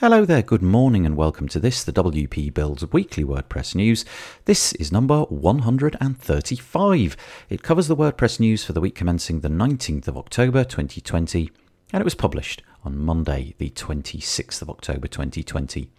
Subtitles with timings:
[0.00, 4.06] Hello there, good morning, and welcome to this, the WP Builds weekly WordPress news.
[4.46, 7.16] This is number 135.
[7.50, 11.50] It covers the WordPress news for the week commencing the 19th of October 2020,
[11.92, 15.90] and it was published on Monday, the 26th of October 2020.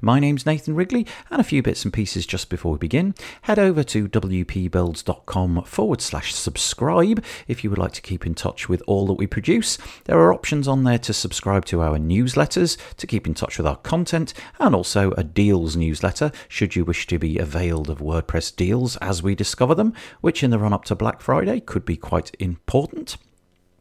[0.00, 3.14] My name's Nathan Wrigley, and a few bits and pieces just before we begin.
[3.42, 8.68] Head over to wpbuilds.com forward slash subscribe if you would like to keep in touch
[8.68, 9.78] with all that we produce.
[10.04, 13.66] There are options on there to subscribe to our newsletters, to keep in touch with
[13.66, 18.54] our content, and also a deals newsletter should you wish to be availed of WordPress
[18.54, 21.96] deals as we discover them, which in the run up to Black Friday could be
[21.96, 23.16] quite important.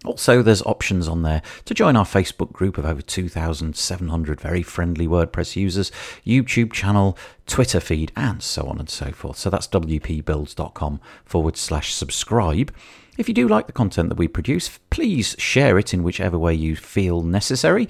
[0.05, 5.07] Also, there's options on there to join our Facebook group of over 2,700 very friendly
[5.07, 5.91] WordPress users,
[6.25, 7.17] YouTube channel,
[7.47, 9.37] Twitter feed, and so on and so forth.
[9.37, 12.73] So that's wpbuilds.com forward slash subscribe.
[13.15, 16.55] If you do like the content that we produce, please share it in whichever way
[16.55, 17.87] you feel necessary.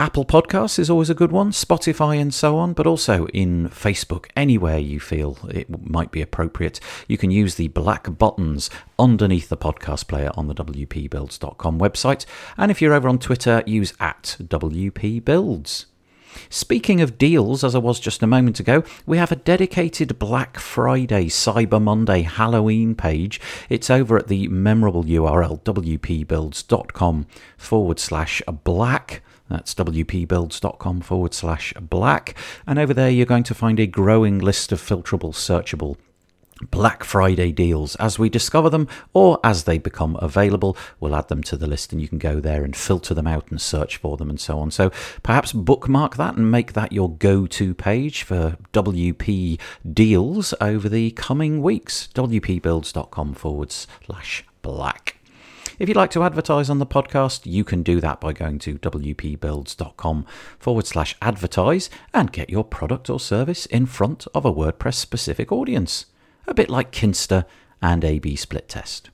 [0.00, 4.26] Apple Podcasts is always a good one, Spotify and so on, but also in Facebook,
[4.36, 6.80] anywhere you feel it might be appropriate.
[7.06, 12.26] You can use the black buttons underneath the podcast player on the WPBuilds.com website.
[12.56, 15.84] And if you're over on Twitter, use at WPBuilds.
[16.50, 20.58] Speaking of deals, as I was just a moment ago, we have a dedicated Black
[20.58, 23.40] Friday, Cyber Monday, Halloween page.
[23.68, 32.34] It's over at the memorable URL wpbuilds.com forward slash black that's wpbuilds.com forward slash black.
[32.66, 35.96] And over there, you're going to find a growing list of filterable, searchable
[36.70, 37.96] Black Friday deals.
[37.96, 41.92] As we discover them or as they become available, we'll add them to the list
[41.92, 44.58] and you can go there and filter them out and search for them and so
[44.58, 44.70] on.
[44.70, 44.90] So
[45.22, 49.58] perhaps bookmark that and make that your go to page for WP
[49.92, 52.08] deals over the coming weeks.
[52.14, 55.18] wpbuilds.com forward slash black.
[55.76, 58.78] If you'd like to advertise on the podcast, you can do that by going to
[58.78, 60.26] wpbuilds.com
[60.58, 65.50] forward slash advertise and get your product or service in front of a WordPress specific
[65.50, 66.06] audience.
[66.46, 67.44] A bit like Kinsta
[67.82, 69.10] and A B split test.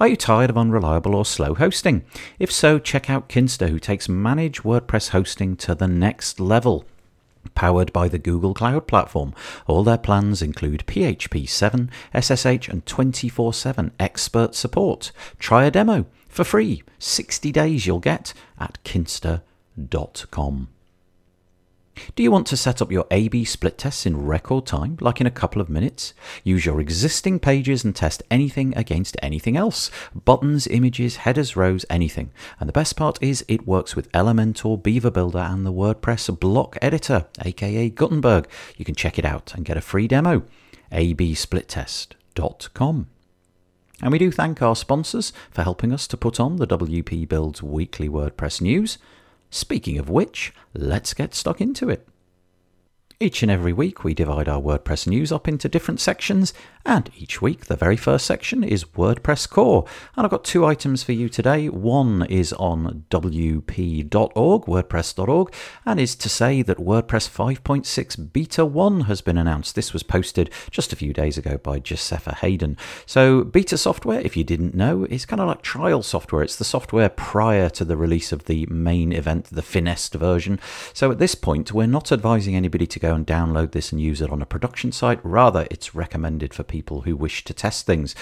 [0.00, 2.04] Are you tired of unreliable or slow hosting?
[2.38, 6.86] If so, check out Kinsta, who takes managed WordPress hosting to the next level
[7.56, 9.34] powered by the Google Cloud Platform.
[9.66, 15.10] All their plans include PHP 7, SSH, and 24 7 expert support.
[15.40, 16.84] Try a demo for free.
[17.00, 20.68] 60 days you'll get at kinsta.com.
[22.14, 25.20] Do you want to set up your A B split tests in record time, like
[25.20, 26.14] in a couple of minutes?
[26.44, 32.30] Use your existing pages and test anything against anything else buttons, images, headers, rows, anything.
[32.60, 36.76] And the best part is it works with Elementor, Beaver Builder, and the WordPress block
[36.82, 38.46] editor, aka Gutenberg.
[38.76, 40.42] You can check it out and get a free demo.
[40.92, 43.06] absplittest.com.
[44.02, 47.62] And we do thank our sponsors for helping us to put on the WP Builds
[47.62, 48.98] weekly WordPress news.
[49.50, 52.06] Speaking of which, let's get stuck into it.
[53.18, 56.52] Each and every week, we divide our WordPress news up into different sections,
[56.84, 59.86] and each week, the very first section is WordPress Core.
[60.14, 61.70] And I've got two items for you today.
[61.70, 65.54] One is on wp.org, wordpress.org,
[65.86, 69.74] and is to say that WordPress 5.6 Beta 1 has been announced.
[69.74, 72.76] This was posted just a few days ago by Josepha Haden.
[73.06, 76.42] So, beta software, if you didn't know, is kind of like trial software.
[76.42, 80.60] It's the software prior to the release of the main event, the finessed version.
[80.92, 84.00] So, at this point, we're not advising anybody to go go and download this and
[84.00, 85.20] use it on a production site.
[85.22, 88.14] Rather, it's recommended for people who wish to test things.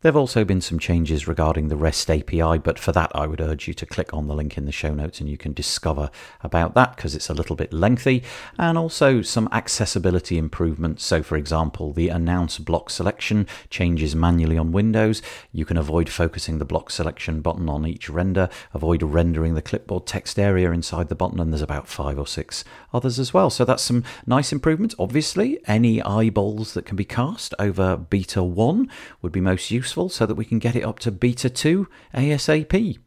[0.00, 3.40] There have also been some changes regarding the REST API, but for that, I would
[3.40, 6.08] urge you to click on the link in the show notes and you can discover
[6.40, 8.22] about that because it's a little bit lengthy.
[8.56, 11.04] And also some accessibility improvements.
[11.04, 15.20] So, for example, the announce block selection changes manually on Windows.
[15.50, 20.06] You can avoid focusing the block selection button on each render, avoid rendering the clipboard
[20.06, 22.62] text area inside the button, and there's about five or six
[22.94, 23.50] others as well.
[23.50, 24.94] So, that's some nice improvements.
[24.96, 28.88] Obviously, any eyeballs that can be cast over beta 1
[29.22, 31.88] would be most useful useful so that we can get it up to beta 2
[32.12, 32.98] ASAP.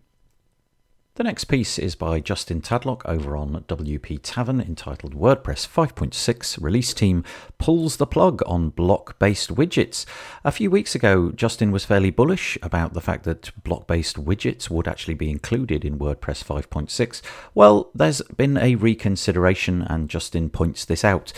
[1.13, 6.95] The next piece is by Justin Tadlock over on WP Tavern entitled WordPress 5.6 Release
[6.95, 7.23] Team
[7.59, 10.07] Pulls the Plug on Block Based Widgets.
[10.43, 14.71] A few weeks ago, Justin was fairly bullish about the fact that block based widgets
[14.71, 17.21] would actually be included in WordPress 5.6.
[17.53, 21.31] Well, there's been a reconsideration, and Justin points this out.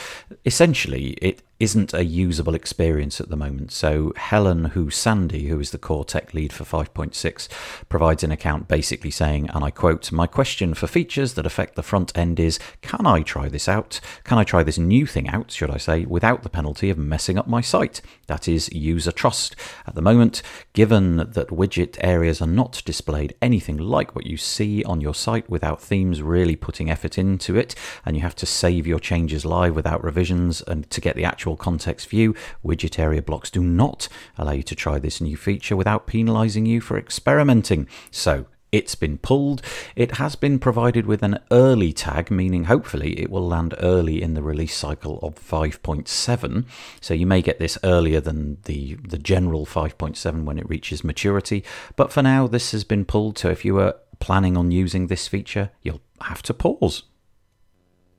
[0.45, 3.71] Essentially, it isn't a usable experience at the moment.
[3.71, 7.47] So Helen Hou-Sandí, who is the core tech lead for 5.6,
[7.87, 11.81] provides an account basically saying, and I quote, My question for features that affect the
[11.81, 14.01] front end is can I try this out?
[14.25, 17.37] Can I try this new thing out, should I say, without the penalty of messing
[17.37, 18.01] up my site?
[18.27, 19.55] That is user trust.
[19.87, 20.41] At the moment,
[20.73, 25.49] given that widget areas are not displayed anything like what you see on your site
[25.49, 27.73] without themes really putting effort into it,
[28.05, 31.52] and you have to save your changes live without revisions and to get the actual
[31.57, 34.07] context view, widget area blocks do not
[34.37, 37.87] allow you to try this new feature without penalizing you for experimenting.
[38.11, 39.61] So, it's been pulled.
[39.95, 44.33] It has been provided with an early tag, meaning hopefully it will land early in
[44.33, 46.65] the release cycle of 5.7.
[46.99, 51.63] So you may get this earlier than the, the general 5.7 when it reaches maturity.
[51.95, 53.37] But for now, this has been pulled.
[53.37, 57.03] So if you were planning on using this feature, you'll have to pause.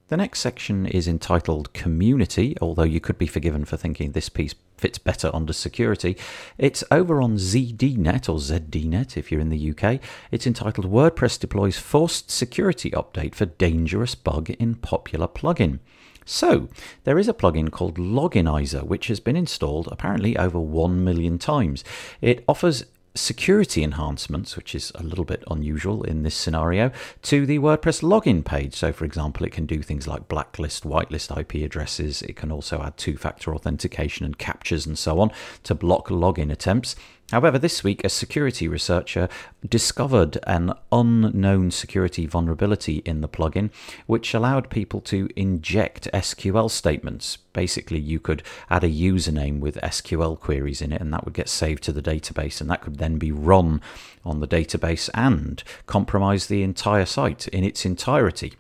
[0.09, 4.55] The next section is entitled Community, although you could be forgiven for thinking this piece
[4.77, 6.15] fits better under security.
[6.59, 10.01] It's over on ZDNet or ZDNet if you're in the UK.
[10.31, 15.79] It's entitled WordPress deploys forced security update for dangerous bug in popular plugin.
[16.27, 16.69] So,
[17.05, 21.83] there is a plugin called Loginizer which has been installed apparently over 1 million times.
[22.21, 22.85] It offers
[23.15, 26.91] security enhancements, which is a little bit unusual in this scenario,
[27.23, 28.75] to the WordPress login page.
[28.75, 32.23] So, for example, it can do things like blacklist, whitelist IP addresses.
[32.23, 35.31] It can also add two factor authentication and CAPTCHAs and so on
[35.63, 36.97] to block login attempts.
[37.35, 39.29] However, this week, a security researcher
[39.69, 43.71] discovered an unknown security vulnerability in the plugin,
[44.07, 47.39] which allowed people to inject SQL statements.
[47.53, 51.49] Basically, you could add a username with SQL queries in it, and that would get
[51.49, 53.81] saved to the database, and that could then be run
[54.25, 58.53] on the database and compromise the entire site in its entirety.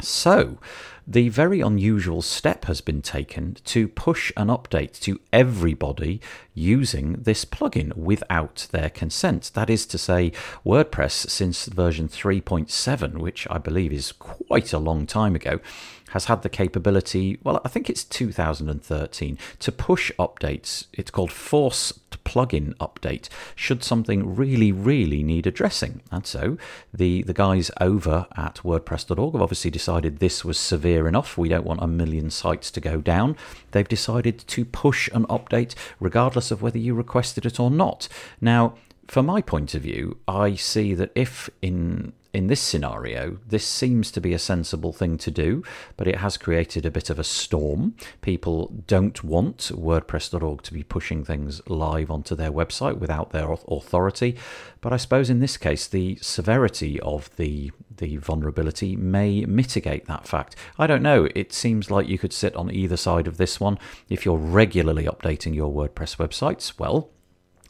[0.00, 0.58] So,
[1.06, 6.20] the very unusual step has been taken to push an update to everybody
[6.52, 9.50] using this plugin without their consent.
[9.54, 10.32] That is to say,
[10.66, 15.60] WordPress, since version 3.7, which I believe is quite a long time ago,
[16.10, 20.86] has had the capability, well, I think it's 2013, to push updates.
[20.92, 21.32] It's called
[22.24, 26.02] plugin update, should something really, really need addressing.
[26.10, 26.58] And so
[26.92, 31.38] the, the guys over at WordPress.org have obviously decided this was severe enough.
[31.38, 33.36] We don't want a million sites to go down.
[33.72, 38.08] They've decided to push an update regardless of whether you requested it or not.
[38.40, 38.74] Now,
[39.08, 44.10] from my point of view, I see that if in in this scenario, this seems
[44.10, 45.62] to be a sensible thing to do,
[45.96, 47.96] but it has created a bit of a storm.
[48.20, 54.36] People don't want WordPress.org to be pushing things live onto their website without their authority.
[54.80, 60.28] But I suppose in this case, the severity of the the vulnerability may mitigate that
[60.28, 60.54] fact.
[60.78, 61.28] I don't know.
[61.34, 63.76] It seems like you could sit on either side of this one.
[64.08, 67.10] If you're regularly updating your WordPress websites, well,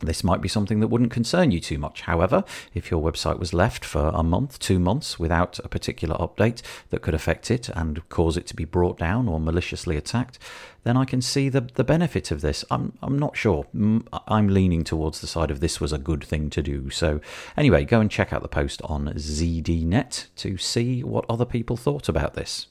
[0.01, 2.03] this might be something that wouldn't concern you too much.
[2.03, 6.63] However, if your website was left for a month, two months without a particular update
[6.91, 10.39] that could affect it and cause it to be brought down or maliciously attacked,
[10.85, 12.65] then I can see the, the benefit of this.
[12.71, 13.67] I'm, I'm not sure.
[13.75, 16.91] Mm, I'm leaning towards the side of this was a good thing to do.
[16.91, 17.21] So,
[17.57, 22.09] anyway, go and check out the post on ZDNet to see what other people thought
[22.09, 22.69] about this.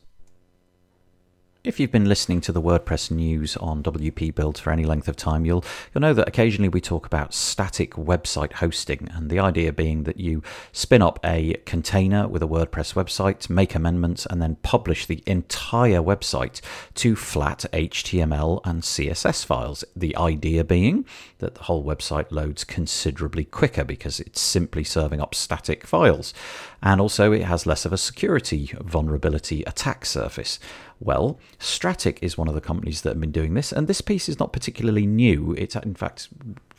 [1.68, 5.18] If you've been listening to the WordPress news on WP Builds for any length of
[5.18, 9.74] time, you'll you'll know that occasionally we talk about static website hosting, and the idea
[9.74, 14.56] being that you spin up a container with a WordPress website, make amendments, and then
[14.64, 16.62] publish the entire website
[16.94, 19.84] to flat HTML and CSS files.
[19.94, 21.06] The idea being
[21.40, 26.34] that the whole website loads considerably quicker because it's simply serving up static files,
[26.82, 30.60] and also it has less of a security vulnerability attack surface.
[31.00, 34.28] Well, Strattic is one of the companies that have been doing this, and this piece
[34.28, 35.54] is not particularly new.
[35.58, 36.30] It's in fact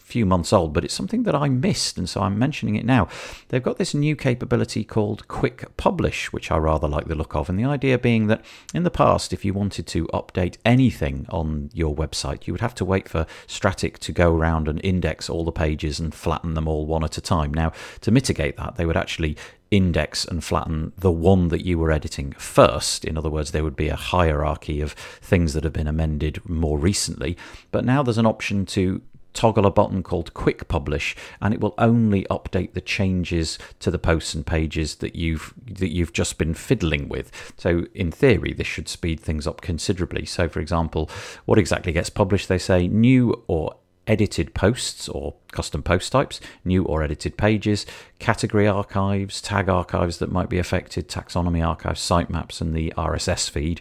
[0.09, 3.09] few months old, but it's something that I missed, and so I'm mentioning it now.
[3.49, 7.51] They've got this new capability called Quick Publish, which I rather like the look of,
[7.51, 11.69] and the idea being that in the past, if you wanted to update anything on
[11.75, 15.45] your website, you would have to wait for Strattic to go around and index all
[15.45, 17.53] the pages and flatten them all one at a time.
[17.53, 19.37] Now, to mitigate that, they would actually
[19.71, 23.05] index and flatten the one that you were editing first.
[23.05, 26.79] In other words, there would be a hierarchy of things that have been amended more
[26.79, 27.37] recently.
[27.71, 29.03] But now there's an option to
[29.35, 33.99] toggle a button called quick publish and it will only update the changes to the
[33.99, 38.67] posts and pages that you've that you've just been fiddling with so in theory this
[38.67, 41.09] should speed things up considerably so for example
[41.45, 43.77] what exactly gets published they say new or
[44.09, 47.87] edited posts or custom post types, new or edited pages,
[48.19, 53.81] category archives, tag archives that might be affected, taxonomy archives, sitemaps, and the RSS feed.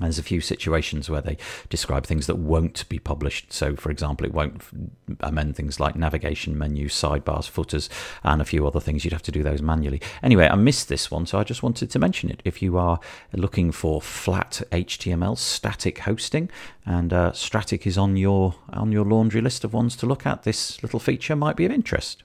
[0.00, 1.36] There's a few situations where they
[1.68, 3.52] describe things that won't be published.
[3.52, 4.62] So, for example, it won't
[5.20, 7.88] amend things like navigation menus, sidebars, footers,
[8.22, 9.04] and a few other things.
[9.04, 10.00] You'd have to do those manually.
[10.22, 12.40] Anyway, I missed this one, so I just wanted to mention it.
[12.44, 12.98] If you are
[13.32, 16.50] looking for flat HTML static hosting,
[16.86, 20.42] and uh, Strattic is on your on your laundry list of ones to look at,
[20.42, 22.22] this little feature might be of interest.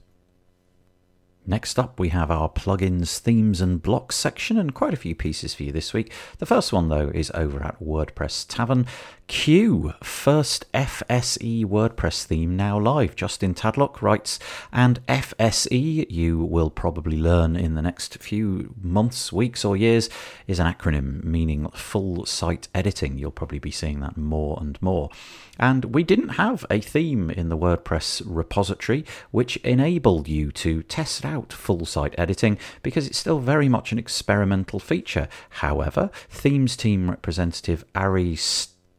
[1.48, 5.54] Next up, we have our plugins, themes, and blocks section, and quite a few pieces
[5.54, 6.12] for you this week.
[6.38, 8.84] The first one, though, is over at WordPress Tavern.
[9.28, 13.16] Q, first FSE WordPress theme now live.
[13.16, 14.38] Justin Tadlock writes,
[14.72, 20.08] and FSE, you will probably learn in the next few months, weeks, or years,
[20.46, 23.18] is an acronym meaning full site editing.
[23.18, 25.10] You'll probably be seeing that more and more.
[25.58, 31.24] And we didn't have a theme in the WordPress repository which enabled you to test
[31.24, 35.28] out full site editing because it's still very much an experimental feature.
[35.50, 38.36] However, Themes team representative Ari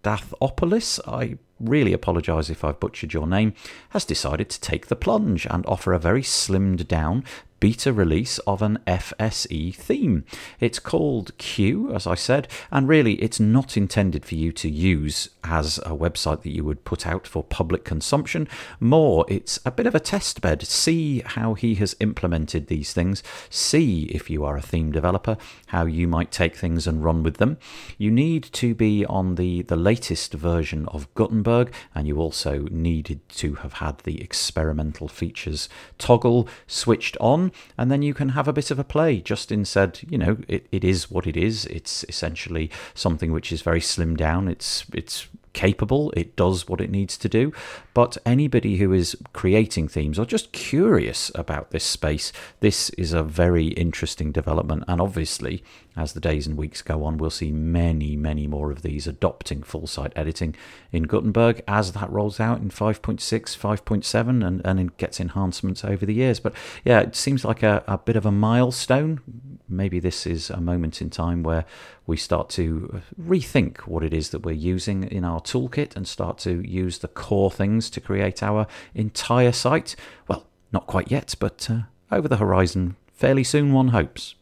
[0.04, 3.54] Stathopoulos, I really apologise if I've butchered your name,
[3.90, 7.24] has decided to take the plunge and offer a very slimmed down
[7.60, 10.26] beta release of an FSE theme.
[10.60, 15.30] It's called Q, as I said, and really it's not intended for you to use
[15.44, 18.48] as a website that you would put out for public consumption.
[18.80, 20.66] More, it's a bit of a test bed.
[20.68, 23.24] See how he has implemented these things.
[23.50, 25.38] See, if you are a theme developer,
[25.68, 27.58] how you might take things and run with them.
[27.98, 33.28] You need to be on the, the latest version of Gutenberg, and you also needed
[33.30, 37.47] to have had the experimental features toggle switched on
[37.78, 39.20] and then you can have a bit of a play.
[39.20, 41.66] Justin said, you know, it, it is what it is.
[41.66, 44.48] It's essentially something which is very slimmed down.
[44.48, 45.28] It's it's
[45.58, 47.52] capable, it does what it needs to do.
[47.96, 53.24] But anybody who is creating themes or just curious about this space, this is a
[53.24, 54.84] very interesting development.
[54.88, 55.64] And obviously,
[55.98, 59.64] as the days and weeks go on, we'll see many, many more of these adopting
[59.64, 60.56] full site editing
[60.92, 66.06] in Gutenberg as that rolls out in 5.6, 5.7, and, and it gets enhancements over
[66.06, 66.40] the years.
[66.40, 66.54] But
[66.86, 69.22] yeah, it seems like a, a bit of a milestone.
[69.68, 71.66] Maybe this is a moment in time where
[72.06, 76.38] we start to rethink what it is that we're using in our toolkit and start
[76.40, 79.96] to use the core things to create our entire site.
[80.28, 84.36] Well, not quite yet, but uh, over the horizon, fairly soon, one hopes.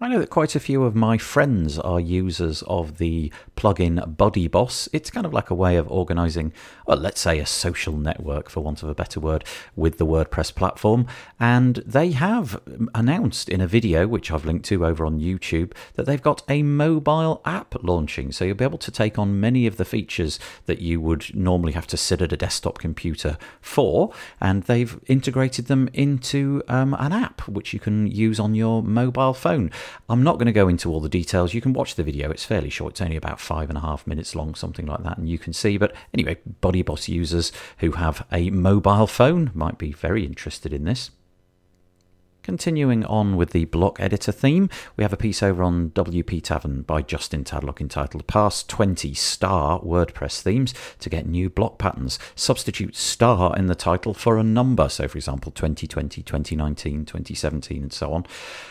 [0.00, 4.88] I know that quite a few of my friends are users of the plugin BuddyBoss.
[4.92, 6.52] It's kind of like a way of organizing,
[6.86, 9.42] well, let's say a social network, for want of a better word,
[9.74, 11.08] with the WordPress platform.
[11.40, 12.60] And they have
[12.94, 16.62] announced in a video, which I've linked to over on YouTube, that they've got a
[16.62, 18.30] mobile app launching.
[18.30, 21.72] So you'll be able to take on many of the features that you would normally
[21.72, 24.12] have to sit at a desktop computer for.
[24.40, 29.34] And they've integrated them into um, an app, which you can use on your mobile
[29.34, 29.72] phone.
[30.08, 31.54] I'm not going to go into all the details.
[31.54, 32.30] You can watch the video.
[32.30, 32.92] It's fairly short.
[32.92, 35.52] It's only about five and a half minutes long, something like that, and you can
[35.52, 35.78] see.
[35.78, 41.10] But anyway, BuddyBoss users who have a mobile phone might be very interested in this.
[42.48, 46.80] Continuing on with the block editor theme, we have a piece over on WP Tavern
[46.80, 52.18] by Justin Tadlock entitled Past 20 Star WordPress Themes to Get New Block Patterns.
[52.34, 57.92] Substitute star in the title for a number, so for example 2020, 2019, 2017, and
[57.92, 58.24] so on.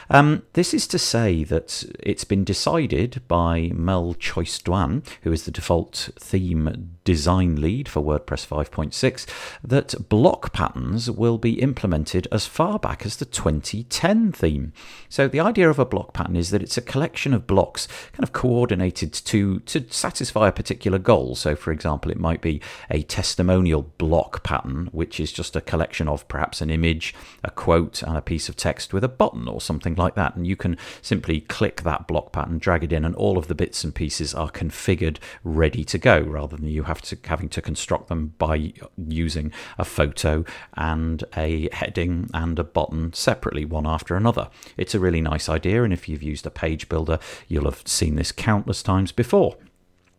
[0.10, 5.52] Um, this is to say that it's been decided by Mel Choyce-Dwan, who is the
[5.52, 9.28] default theme design lead for WordPress 5.6,
[9.64, 14.74] that block patterns will be implemented as far back as the 20 2010 theme.
[15.10, 18.24] So the idea of a block pattern is that it's a collection of blocks kind
[18.24, 21.36] of coordinated to, to satisfy a particular goal.
[21.36, 26.08] So, for example, it might be a testimonial block pattern, which is just a collection
[26.08, 29.60] of perhaps an image, a quote, and a piece of text with a button or
[29.60, 30.36] something like that.
[30.36, 33.56] And you can simply click that block pattern, drag it in, and all of the
[33.56, 37.62] bits and pieces are configured ready to go rather than you have to having to
[37.62, 38.74] construct them by
[39.08, 40.46] using a photo
[40.76, 44.50] and a heading and a button separately one after another.
[44.78, 48.16] It's a really nice idea and if you've used a page builder you'll have seen
[48.16, 49.58] this countless times before.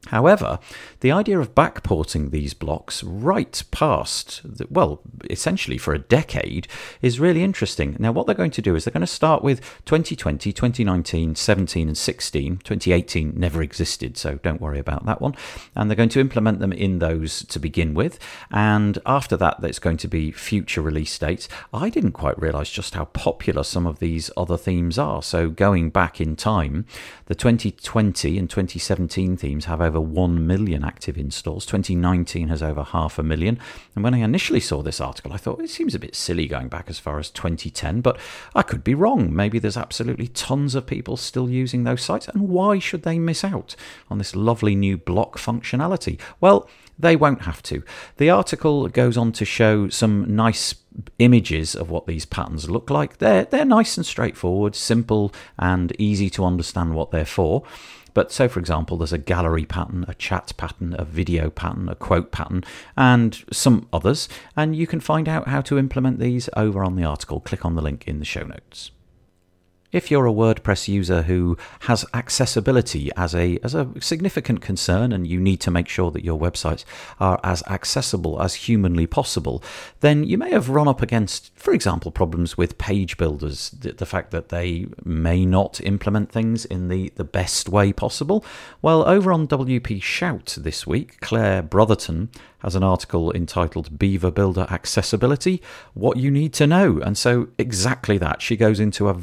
[0.06, 0.58] However,
[1.00, 6.66] the idea of backporting these blocks right past, the, well, essentially for a decade,
[7.02, 7.96] is really interesting.
[7.98, 11.88] Now, what they're going to do is they're going to start with 2020, 2019, 17,
[11.88, 12.58] and 16.
[12.58, 15.34] 2018 never existed, so don't worry about that one.
[15.74, 18.18] And they're going to implement them in those to begin with.
[18.50, 21.48] And after that, there's going to be future release dates.
[21.72, 25.22] I didn't quite realize just how popular some of these other themes are.
[25.22, 26.86] So, going back in time,
[27.26, 31.66] the 2020 and 2017 themes have over 1 million active installs.
[31.66, 33.58] 2019 has over half a million.
[33.94, 36.68] And when I initially saw this article, I thought it seems a bit silly going
[36.68, 38.18] back as far as 2010, but
[38.54, 39.34] I could be wrong.
[39.34, 43.42] Maybe there's absolutely tons of people still using those sites, and why should they miss
[43.42, 43.74] out
[44.10, 46.20] on this lovely new block functionality?
[46.40, 46.68] Well,
[46.98, 47.82] they won't have to.
[48.16, 50.74] The article goes on to show some nice
[51.18, 53.18] images of what these patterns look like.
[53.18, 57.62] They're, they're nice and straightforward, simple, and easy to understand what they're for.
[58.18, 61.94] But so, for example, there's a gallery pattern, a chat pattern, a video pattern, a
[61.94, 62.64] quote pattern,
[62.96, 64.28] and some others.
[64.56, 67.38] And you can find out how to implement these over on the article.
[67.38, 68.90] Click on the link in the show notes.
[69.90, 75.26] If you're a WordPress user who has accessibility as a, as a significant concern and
[75.26, 76.84] you need to make sure that your websites
[77.18, 79.62] are as accessible as humanly possible,
[80.00, 83.70] then you may have run up against, for example, problems with page builders.
[83.70, 88.44] The, the fact that they may not implement things in the, the best way possible.
[88.82, 92.28] Well, over on WP Shout this week, Claire Brotherton
[92.58, 95.62] has an article entitled Beaver Builder Accessibility
[95.94, 96.98] What You Need to Know.
[96.98, 98.42] And so, exactly that.
[98.42, 99.14] She goes into a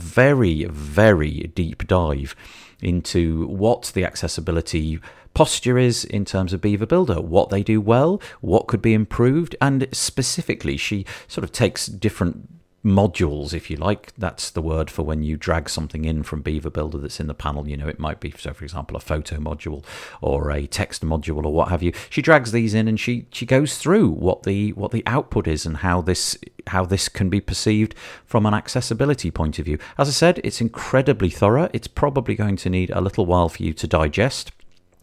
[0.63, 2.35] very, deep dive
[2.81, 4.99] into what the accessibility
[5.33, 9.55] posture is in terms of Beaver Builder, what they do well, what could be improved,
[9.61, 12.54] and specifically, she sort of takes different
[12.85, 14.13] modules, if you like.
[14.17, 17.33] That's the word for when you drag something in from Beaver Builder that's in the
[17.33, 17.67] panel.
[17.67, 19.83] You know, it might be, so for example, a photo module
[20.21, 21.91] or a text module or what have you.
[22.09, 25.65] She drags these in and she she goes through what the what the output is
[25.65, 26.37] and how this
[26.67, 29.79] how this can be perceived from an accessibility point of view.
[29.97, 31.69] As I said, it's incredibly thorough.
[31.73, 34.51] It's probably going to need a little while for you to digest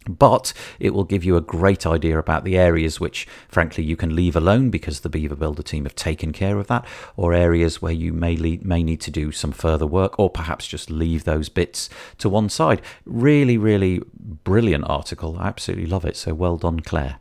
[0.07, 4.15] but it will give you a great idea about the areas which, frankly, you can
[4.15, 7.93] leave alone because the Beaver Builder team have taken care of that, or areas where
[7.93, 11.49] you may, lead, may need to do some further work, or perhaps just leave those
[11.49, 12.81] bits to one side.
[13.05, 14.01] Really, really
[14.43, 15.37] brilliant article.
[15.39, 16.17] I absolutely love it.
[16.17, 17.19] So well done, Claire.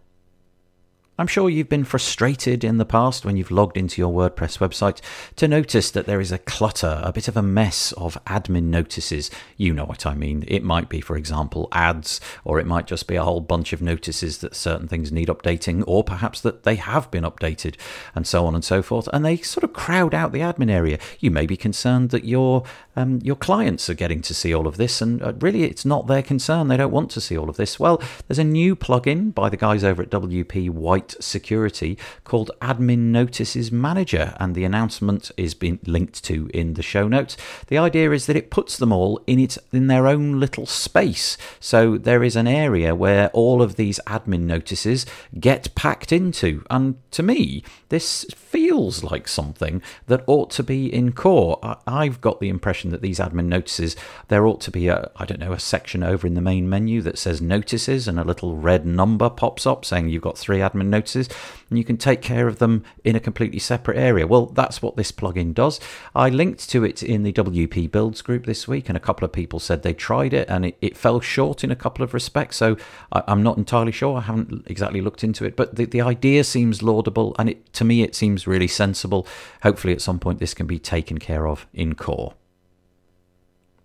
[1.18, 5.03] I'm sure you've been frustrated in the past when you've logged into your WordPress website
[5.37, 9.31] to notice that there is a clutter, a bit of a mess of admin notices.
[9.59, 10.42] You know what I mean.
[10.48, 13.83] It might be, for example, ads, or it might just be a whole bunch of
[13.83, 17.77] notices that certain things need updating, or perhaps that they have been updated,
[18.14, 19.07] and so on and so forth.
[19.12, 20.98] And they sort of crowd out the admin area.
[21.20, 22.64] You may be concerned that your
[22.96, 26.07] um, your clients are getting to see all of this, and uh, really it's not
[26.07, 26.68] their concern.
[26.68, 27.79] They don't want to see all of this.
[27.79, 33.11] Well, there's a new plugin by the guys over at WP White security called Admin
[33.11, 37.37] Notices Manager, and the announcement is being linked to in the show notes.
[37.68, 41.37] The idea is that it puts them all in its in their own little space.
[41.61, 45.07] So there is an area where all of these admin notices
[45.38, 51.12] get packed into, and to me, this feels like something that ought to be in
[51.12, 51.59] core.
[51.87, 53.96] I've got the impression that these admin notices,
[54.29, 57.03] there ought to be a, I don't know, a section over in the main menu
[57.03, 60.87] that says notices and a little red number pops up saying you've got three admin
[60.92, 61.28] notices
[61.68, 64.26] and you can take care of them in a completely separate area.
[64.26, 65.81] Well, that's what this plugin does.
[66.14, 69.33] I linked to it in the WP builds group this week and a couple of
[69.33, 72.59] people said they tried it and it, it fell short in a couple of respects.
[72.59, 72.76] So
[73.11, 74.18] I, am not entirely sure.
[74.18, 77.85] I haven't exactly looked into it, but the, the idea seems laudable and it, to
[77.85, 79.26] me it seems seems really sensible.
[79.62, 82.35] Hopefully, at some point, this can be taken care of in core.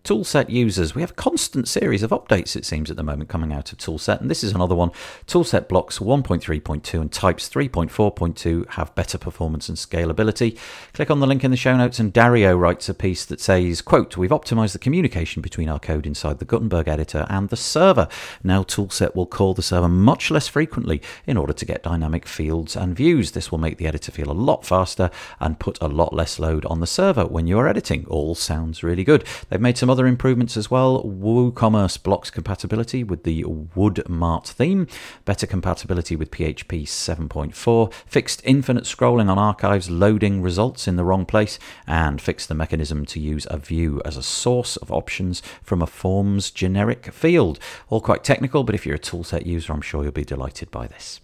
[0.08, 3.52] Toolset users, we have a constant series of updates, it seems, at the moment coming
[3.52, 4.90] out of Toolset, and this is another one.
[5.28, 10.58] Toolset blocks 1.3.2 and types 3.4.2 have better performance and scalability.
[10.94, 13.82] Click on the link in the show notes, and Dario writes a piece that says,
[13.82, 18.08] quote, We've optimized the communication between our code inside the Gutenberg editor and the server.
[18.46, 22.78] Now Toolset will call the server much less frequently in order to get dynamic fields
[22.78, 23.32] and views.
[23.32, 26.64] This will make the editor feel a lot faster and put a lot less load
[26.64, 28.06] on the server when you are editing.
[28.06, 29.26] All sounds really good.
[29.50, 31.04] They've made some other improvements as well.
[31.04, 34.88] WooCommerce blocks compatibility with the WoodMart theme,
[35.26, 41.26] better compatibility with PHP 7.4, fixed infinite scrolling on archives, loading results in the wrong
[41.26, 41.58] place,
[41.88, 45.88] and fixed the mechanism to use a view as a source of options from a
[45.88, 47.60] form's generic field.
[47.90, 50.88] All quite technical, but if you're a toolset user, I'm sure you'll be delighted by
[50.88, 51.22] this.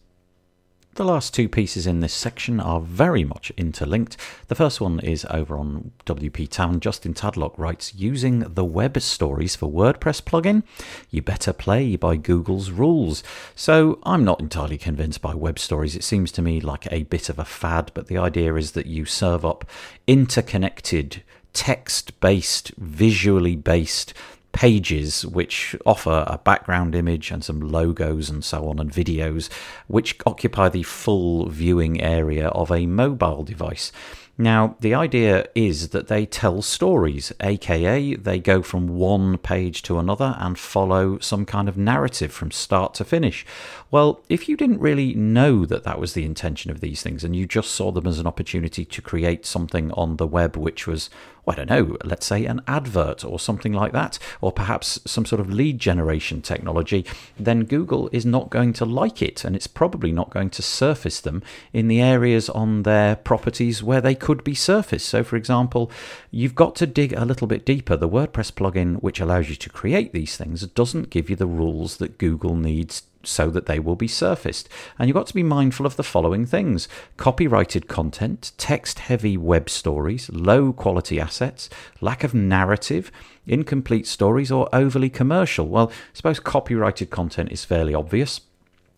[0.95, 4.15] The last two pieces in this section are very much interlinked.
[4.47, 6.79] The first one is over on WP Tavern.
[6.79, 10.61] Justin Tadlock writes Using the web stories for WordPress plugin,
[11.09, 13.23] you better play by Google's rules.
[13.55, 15.95] So I'm not entirely convinced by web stories.
[15.95, 18.85] It seems to me like a bit of a fad, but the idea is that
[18.85, 19.65] you serve up
[20.05, 24.13] interconnected, text based, visually based
[24.53, 29.51] pages which offer a background image and some logos and so on and videos
[29.87, 33.91] which occupy the full viewing area of a mobile device.
[34.37, 39.99] Now, the idea is that they tell stories, aka they go from one page to
[39.99, 43.45] another and follow some kind of narrative from start to finish.
[43.91, 47.35] Well, if you didn't really know that that was the intention of these things and
[47.35, 51.11] you just saw them as an opportunity to create something on the web which was
[51.47, 55.41] I don't know, let's say an advert or something like that, or perhaps some sort
[55.41, 57.05] of lead generation technology,
[57.37, 61.19] then Google is not going to like it and it's probably not going to surface
[61.19, 65.09] them in the areas on their properties where they could be surfaced.
[65.09, 65.91] So, for example,
[66.31, 67.97] you've got to dig a little bit deeper.
[67.97, 71.97] The WordPress plugin, which allows you to create these things, doesn't give you the rules
[71.97, 74.69] that Google needs so that they will be surfaced.
[74.99, 79.69] And you've got to be mindful of the following things copyrighted content, text heavy web
[79.69, 81.69] stories, low quality assets,
[82.01, 83.11] lack of narrative,
[83.47, 85.67] incomplete stories, or overly commercial.
[85.67, 88.41] Well, I suppose copyrighted content is fairly obvious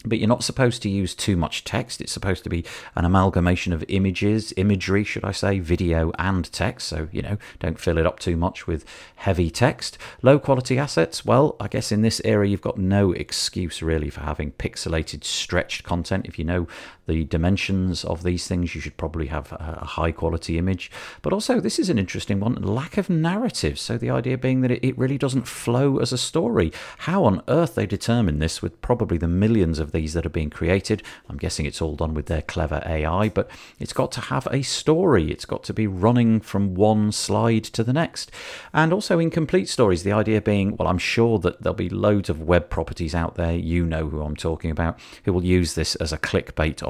[0.05, 2.01] but you're not supposed to use too much text.
[2.01, 2.65] It's supposed to be
[2.95, 6.87] an amalgamation of images, imagery, should I say, video and text.
[6.87, 9.97] So, you know, don't fill it up too much with heavy text.
[10.21, 14.21] Low quality assets, well, I guess in this area you've got no excuse really for
[14.21, 16.25] having pixelated, stretched content.
[16.25, 16.67] If you know
[17.07, 20.91] the dimensions of these things, you should probably have a high quality image.
[21.21, 23.79] But also, this is an interesting one lack of narrative.
[23.79, 26.71] So, the idea being that it really doesn't flow as a story.
[26.99, 30.49] How on earth they determine this with probably the millions of these that are being
[30.49, 31.03] created?
[31.29, 34.63] I'm guessing it's all done with their clever AI, but it's got to have a
[34.63, 35.31] story.
[35.31, 38.31] It's got to be running from one slide to the next.
[38.73, 42.41] And also, incomplete stories, the idea being, well, I'm sure that there'll be loads of
[42.41, 46.11] web properties out there, you know who I'm talking about, who will use this as
[46.11, 46.81] a clickbait.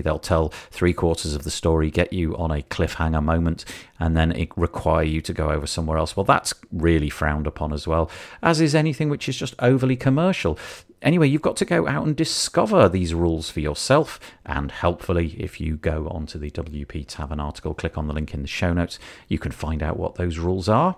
[0.00, 3.64] They'll tell three quarters of the story, get you on a cliffhanger moment,
[3.98, 6.16] and then require you to go over somewhere else.
[6.16, 8.10] Well, that's really frowned upon as well,
[8.42, 10.58] as is anything which is just overly commercial.
[11.02, 14.18] Anyway, you've got to go out and discover these rules for yourself.
[14.44, 18.42] And helpfully, if you go onto the WP Tavern article, click on the link in
[18.42, 20.96] the show notes, you can find out what those rules are.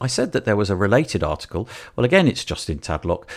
[0.00, 1.68] I said that there was a related article.
[1.96, 3.28] Well, again, it's Justin Tadlock.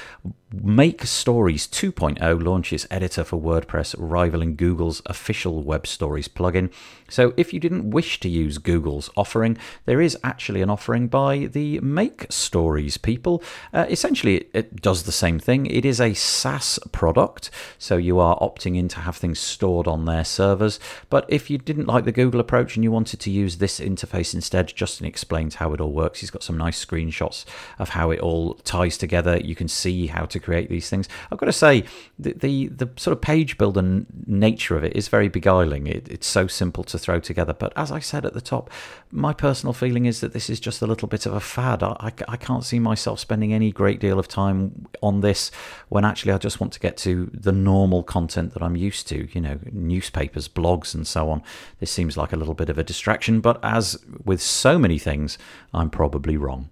[0.53, 6.71] Make Stories 2.0 launches editor for WordPress, rivaling Google's official Web Stories plugin.
[7.09, 11.45] So, if you didn't wish to use Google's offering, there is actually an offering by
[11.45, 13.41] the Make Stories people.
[13.73, 15.67] Uh, essentially, it, it does the same thing.
[15.67, 20.03] It is a SaaS product, so you are opting in to have things stored on
[20.03, 20.79] their servers.
[21.09, 24.33] But if you didn't like the Google approach and you wanted to use this interface
[24.33, 26.19] instead, Justin explains how it all works.
[26.19, 27.45] He's got some nice screenshots
[27.79, 29.37] of how it all ties together.
[29.37, 31.07] You can see how to create these things.
[31.31, 31.83] I've got to say,
[32.17, 35.87] the the, the sort of page builder nature of it is very beguiling.
[35.87, 37.53] It, it's so simple to throw together.
[37.53, 38.69] But as I said at the top,
[39.11, 41.83] my personal feeling is that this is just a little bit of a fad.
[41.83, 45.51] I, I, I can't see myself spending any great deal of time on this
[45.89, 49.27] when actually I just want to get to the normal content that I'm used to,
[49.33, 51.43] you know, newspapers, blogs, and so on.
[51.79, 55.37] This seems like a little bit of a distraction, but as with so many things,
[55.73, 56.69] I'm probably wrong.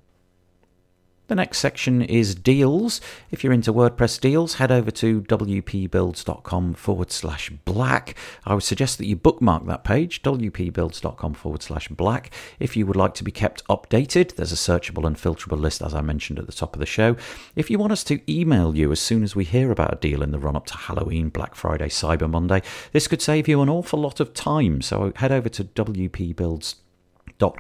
[1.30, 3.00] The next section is deals.
[3.30, 8.16] If you're into WordPress deals, head over to wpbuilds.com forward slash black.
[8.48, 12.32] I would suggest that you bookmark that page, wpbuilds.com forward slash black.
[12.60, 15.94] If you would like to be kept updated, there's a searchable and filterable list, as
[15.94, 17.16] I mentioned at the top of the show.
[17.56, 20.24] If you want us to email you as soon as we hear about a deal
[20.24, 23.70] in the run up to Halloween, Black Friday, Cyber Monday, this could save you an
[23.70, 24.82] awful lot of time.
[24.82, 26.89] So head over to wpbuilds.com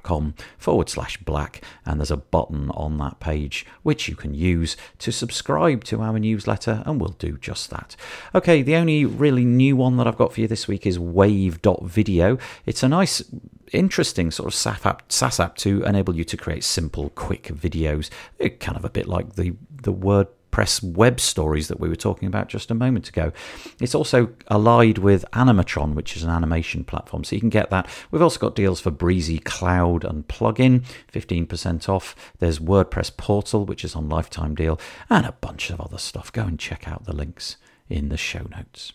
[0.03, 4.77] com forward slash black and there's a button on that page which you can use
[4.97, 7.95] to subscribe to our newsletter and we'll do just that.
[8.35, 12.37] Okay the only really new one that i've got for you this week is wave.video
[12.65, 13.23] it's a nice
[13.73, 18.09] interesting sort of SaaS app to enable you to create simple quick videos.
[18.37, 21.95] It kind of a bit like the the word press web stories that we were
[21.95, 23.31] talking about just a moment ago.
[23.79, 27.87] It's also allied with Animatron, which is an animation platform, so you can get that.
[28.11, 32.15] We've also got deals for Breezy Cloud and Plugin, 15% off.
[32.39, 36.31] There's WordPress Portal, which is on lifetime deal, and a bunch of other stuff.
[36.31, 37.57] Go and check out the links
[37.89, 38.93] in the show notes.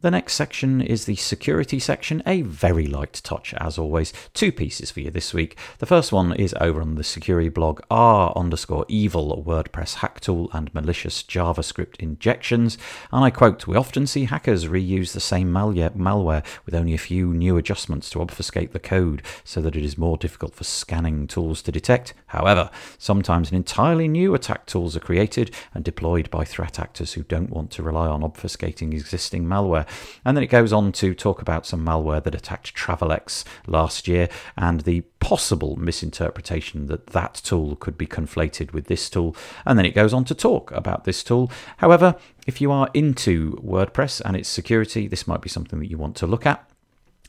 [0.00, 4.12] The next section is the security section, a very light touch as always.
[4.32, 5.58] Two pieces for you this week.
[5.78, 10.50] The first one is over on the security blog r underscore evil WordPress hack tool
[10.52, 12.78] and malicious JavaScript injections.
[13.10, 17.34] And I quote, we often see hackers reuse the same malware with only a few
[17.34, 21.60] new adjustments to obfuscate the code so that it is more difficult for scanning tools
[21.62, 22.14] to detect.
[22.26, 27.50] However, sometimes entirely new attack tools are created and deployed by threat actors who don't
[27.50, 29.86] want to rely on obfuscating existing malware.
[30.24, 34.28] And then it goes on to talk about some malware that attacked Travelex last year
[34.56, 39.36] and the possible misinterpretation that that tool could be conflated with this tool.
[39.64, 41.50] And then it goes on to talk about this tool.
[41.78, 45.98] However, if you are into WordPress and its security, this might be something that you
[45.98, 46.68] want to look at.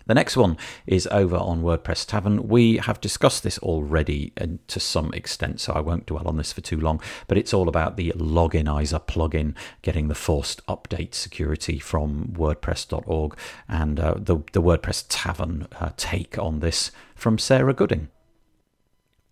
[0.09, 2.47] The next one is over on WordPress Tavern.
[2.47, 6.51] We have discussed this already and to some extent, so I won't dwell on this
[6.51, 11.77] for too long, but it's all about the Loginizer plugin getting the forced update security
[11.77, 18.07] from WordPress.org and uh, the, the WordPress Tavern uh, take on this from Sarah Gooding.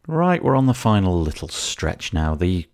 [0.05, 2.35] Right, we're on the final little stretch now.
[2.35, 2.67] The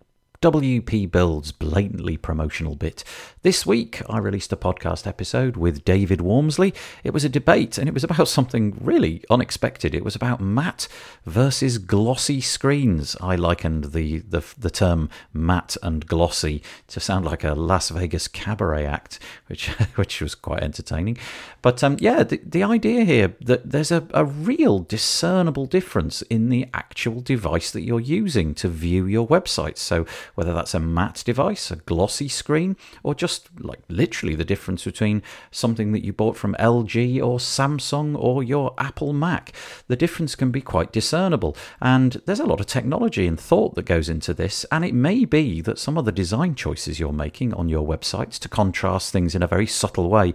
[0.44, 3.02] WP Build's blatantly promotional bit.
[3.40, 6.74] This week, I released a podcast episode with David Waumsley.
[7.02, 9.94] It was a debate, and it was about something really unexpected.
[9.94, 10.86] It was about matte
[11.24, 13.16] versus glossy screens.
[13.22, 18.28] I likened the, the, the term matte and glossy to sound like a Las Vegas
[18.28, 21.16] cabaret act, which, which was quite entertaining.
[21.62, 26.50] But um, yeah, the, the idea here that there's a, a real discernible difference in
[26.50, 29.78] the actual device that you're using to view your website.
[29.78, 34.84] So whether that's a matte device, a glossy screen, or just like literally the difference
[34.84, 39.52] between something that you bought from LG or Samsung or your Apple Mac.
[39.88, 43.86] The difference can be quite discernible, and there's a lot of technology and thought that
[43.86, 47.54] goes into this, and it may be that some of the design choices you're making
[47.54, 50.34] on your websites to contrast things in a very subtle way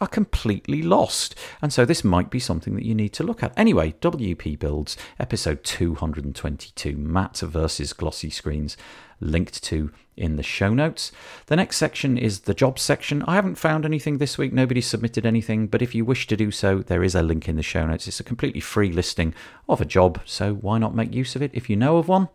[0.00, 1.34] are completely lost.
[1.60, 3.52] And so this might be something that you need to look at.
[3.56, 8.76] Anyway, WP Builds, episode 222 Matte versus Glossy Screens,
[9.20, 11.12] linked to in the show notes.
[11.46, 13.22] The next section is the jobs section.
[13.26, 16.50] I haven't found anything this week, nobody submitted anything, but if you wish to do
[16.50, 18.06] so, there is a link in the show notes.
[18.06, 19.34] It's a completely free listing
[19.68, 22.28] of a job, so why not make use of it if you know of one?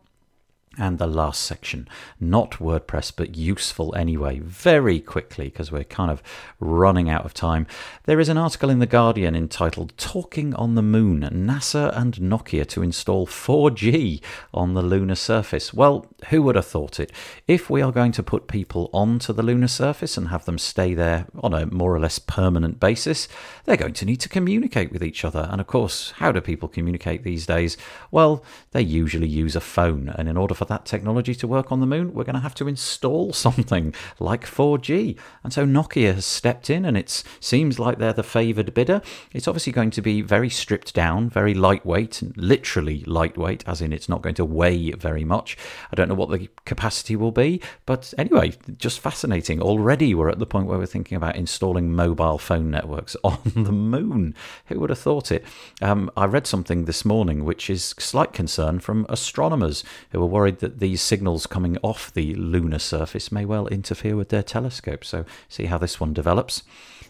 [0.77, 1.87] And the last section,
[2.19, 6.21] not WordPress, but useful anyway, very quickly, because we're kind of
[6.59, 7.65] running out of time.
[8.03, 12.67] There is an article in The Guardian entitled Talking on the Moon NASA and Nokia
[12.67, 14.21] to install 4G
[14.53, 15.73] on the lunar surface.
[15.73, 17.11] Well, who would have thought it?
[17.47, 20.93] If we are going to put people onto the lunar surface and have them stay
[20.93, 23.27] there on a more or less permanent basis,
[23.65, 25.47] they're going to need to communicate with each other.
[25.51, 27.77] And of course, how do people communicate these days?
[28.11, 31.79] Well, they usually use a phone, and in order for that technology to work on
[31.79, 35.17] the moon, we're going to have to install something like 4G.
[35.43, 39.01] And so Nokia has stepped in, and it seems like they're the favoured bidder.
[39.31, 44.09] It's obviously going to be very stripped down, very lightweight, literally lightweight, as in it's
[44.09, 45.57] not going to weigh very much.
[45.91, 49.61] I don't know what the capacity will be, but anyway, just fascinating.
[49.61, 53.71] Already we're at the point where we're thinking about installing mobile phone networks on the
[53.71, 54.35] moon.
[54.67, 55.45] Who would have thought it?
[55.81, 60.59] Um, I read something this morning which is slight concern from astronomers who are worried
[60.59, 65.05] that these signals coming off the lunar surface may well interfere with their telescope.
[65.05, 66.63] So, see how this one develops.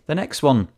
[0.07, 0.69] The next one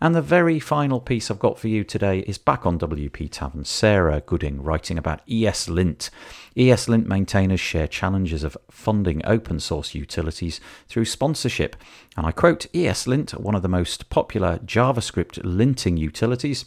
[0.00, 3.64] And the very final piece I've got for you today is back on WP Tavern.
[3.64, 6.10] Sarah Gooding writing about ESLint.
[6.56, 11.76] ESLint maintainers share challenges of funding open source utilities through sponsorship.
[12.16, 16.66] And I quote ESLint, one of the most popular JavaScript linting utilities,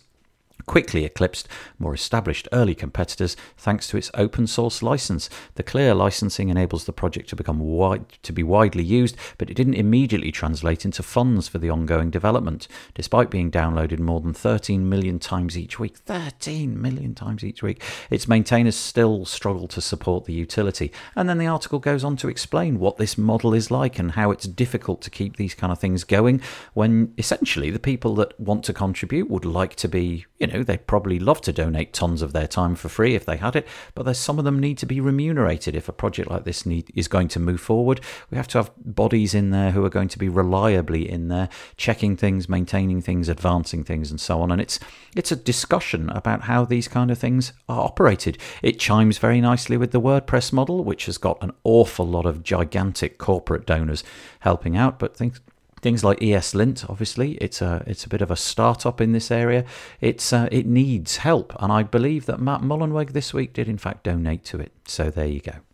[0.65, 1.48] quickly eclipsed
[1.80, 5.30] more established early competitors thanks to its open source license.
[5.56, 9.54] The clear licensing enables the project to become wide, to be widely used, but it
[9.54, 14.88] didn't immediately translate into funds for the ongoing development, despite being downloaded more than 13
[14.89, 15.98] million times each week.
[15.98, 17.82] 13 million times each week.
[18.10, 20.91] Its maintainers still struggle to support the utility.
[21.15, 24.32] And then the article goes on to explain what this model is like and how
[24.32, 26.41] it's difficult to keep these kind of things going
[26.74, 30.64] when essentially the people that want to contribute would like to be, you know, know,
[30.64, 33.68] they'd probably love to donate tons of their time for free if they had it,
[33.96, 36.92] but there's some of them need to be remunerated if a project like this need,
[36.96, 38.02] is going to move forward.
[38.30, 41.50] We have to have bodies in there who are going to be reliably in there,
[41.76, 44.52] checking things, maintaining things, advancing things, and so on.
[44.52, 44.80] And it's
[45.16, 48.38] it's a discussion about how these kind of things are operated.
[48.62, 52.44] It chimes very nicely with the WordPress model, which has got an awful lot of
[52.44, 54.04] gigantic corporate donors
[54.40, 55.42] helping out, but things
[55.82, 59.63] Things like ESLint, obviously, it's a it's a bit of a startup in this area.
[60.02, 63.78] It's uh, it needs help, and I believe that Matt Mullenweg this week did in
[63.78, 64.72] fact donate to it.
[64.86, 65.66] So there you go.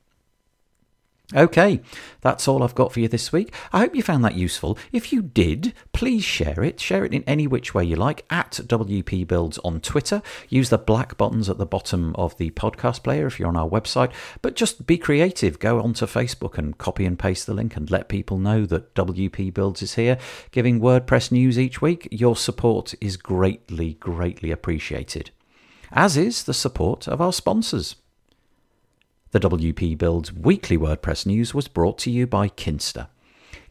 [1.36, 1.82] Okay,
[2.22, 3.54] that's all I've got for you this week.
[3.72, 4.78] I hope you found that useful.
[4.92, 6.80] If you did, please share it.
[6.80, 10.22] Share it in any which way you like at WP Builds on Twitter.
[10.50, 13.68] Use the black buttons at the bottom of the podcast player if you're on our
[13.68, 14.12] website.
[14.44, 15.58] But just be creative.
[15.58, 19.54] Go onto Facebook and copy and paste the link and let people know that WP
[19.56, 20.20] Builds is here,
[20.52, 22.08] giving WordPress news each week.
[22.12, 25.32] Your support is greatly, greatly appreciated,
[25.92, 27.96] as is the support of our sponsors.
[29.34, 33.08] The WP Builds weekly WordPress news was brought to you by Kinsta.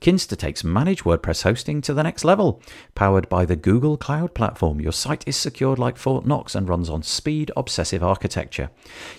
[0.01, 2.61] Kinsta takes managed WordPress hosting to the next level.
[2.97, 6.91] Powered by the Google Cloud Platform, your site is secured like Fort Knox and runs
[6.91, 8.71] on speed obsessive architecture.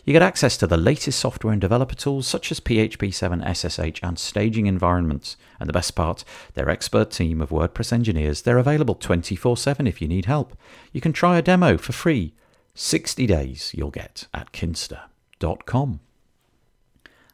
[0.04, 4.02] You get access to the latest software and developer tools such as PHP 7 SSH
[4.04, 5.38] and staging environments.
[5.62, 6.26] And the best part,
[6.56, 10.58] their expert team of WordPress engineers, they're available 24 7 if you need help.
[10.92, 12.34] You can try a demo for free.
[12.76, 16.02] 60 days you'll get at kinsta.com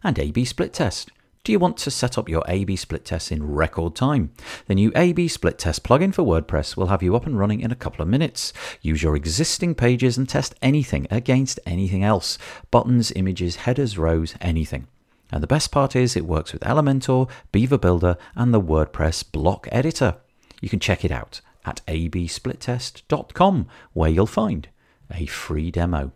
[0.04, 1.12] and A-B split test.
[1.44, 4.32] Do you want to set up your A-B split test in record time?
[4.68, 7.72] The new A-B split test plugin for WordPress will have you up and running in
[7.72, 8.52] a couple of minutes.
[8.82, 12.38] Use your existing pages and test anything against anything else.
[12.72, 14.88] Buttons, images, headers, rows, anything.
[15.32, 19.68] And the best part is it works with Elementor, Beaver Builder, and the WordPress block
[19.72, 20.18] editor.
[20.62, 24.68] You can check it out at absplittest.com where you'll find
[25.10, 26.12] a free demo.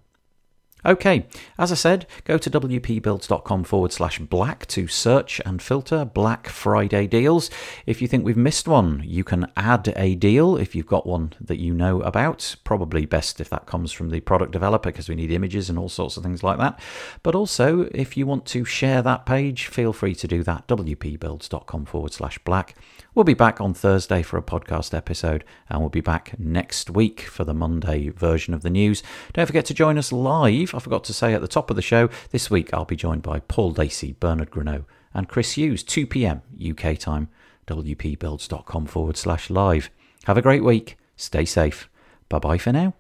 [0.86, 6.50] Okay, as I said, go to wpbuilds.com forward slash black to search and filter Black
[6.50, 7.50] Friday deals.
[7.86, 11.34] If you think we've missed one, you can add a deal if you've got one
[11.40, 12.58] that you know about.
[12.66, 15.90] Probably best if that comes from the product developer because we need images and all
[15.90, 16.80] sorts of things like that.
[17.24, 20.68] But also, if you want to share that page, feel free to do that.
[20.68, 22.76] wpbuilds.com forward slash black.
[23.16, 27.22] We'll be back on Thursday for a podcast episode, and we'll be back next week
[27.22, 29.04] for the Monday version of the news.
[29.34, 30.74] Don't forget to join us live.
[30.74, 33.22] I forgot to say at the top of the show, this week I'll be joined
[33.22, 37.30] by Paul Dacey, Bernard Greneau, and Chris Hughes, 2 pm UK time,
[37.68, 39.92] wpbuilds.com forward slash live.
[40.24, 40.98] Have a great week.
[41.16, 41.90] Stay safe.
[42.30, 42.96] Bye bye for now.